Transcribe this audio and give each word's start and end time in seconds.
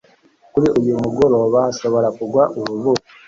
Kuri 0.53 0.67
uyu 0.79 0.93
mugoroba 1.03 1.57
hashobora 1.65 2.07
kugwa 2.17 2.43
urubura 2.59 3.01